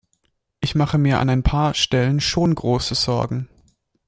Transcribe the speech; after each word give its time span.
Ich 0.61 0.73
mache 0.73 0.97
mir 0.97 1.19
an 1.19 1.29
ein 1.29 1.43
paar 1.43 1.75
Stellen 1.75 2.21
schon 2.21 2.55
große 2.55 2.95
Sorgen. 2.95 3.49